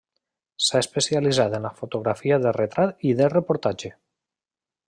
S'ha 0.67 0.79
especialitzat 0.85 1.57
en 1.59 1.67
la 1.69 1.73
fotografia 1.83 2.41
de 2.47 2.57
retrat 2.61 3.07
i 3.11 3.15
de 3.23 3.29
reportatge. 3.39 3.93